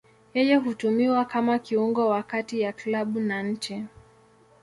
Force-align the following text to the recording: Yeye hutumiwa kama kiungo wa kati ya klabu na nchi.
Yeye 0.33 0.55
hutumiwa 0.55 1.25
kama 1.25 1.59
kiungo 1.59 2.07
wa 2.09 2.23
kati 2.23 2.61
ya 2.61 2.73
klabu 2.73 3.19
na 3.19 3.43
nchi. 3.43 3.83